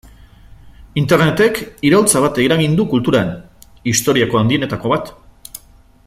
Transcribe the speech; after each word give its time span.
Internetek 1.01 1.59
iraultza 1.89 2.23
bat 2.23 2.41
eragin 2.45 2.73
du 2.81 2.87
kulturan, 2.95 3.29
historiako 3.93 4.41
handienetako 4.43 4.95
bat. 4.95 5.13